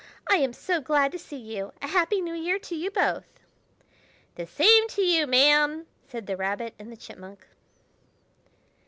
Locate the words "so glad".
0.51-1.11